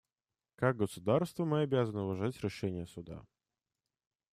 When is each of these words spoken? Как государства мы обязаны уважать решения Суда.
Как 0.55 0.77
государства 0.77 1.45
мы 1.45 1.59
обязаны 1.61 2.01
уважать 2.01 2.41
решения 2.43 2.87
Суда. 2.87 3.23